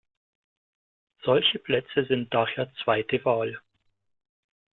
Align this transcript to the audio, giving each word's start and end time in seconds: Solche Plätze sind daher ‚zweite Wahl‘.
Solche 1.23 1.59
Plätze 1.59 2.05
sind 2.05 2.33
daher 2.33 2.73
‚zweite 2.83 3.23
Wahl‘. 3.23 3.59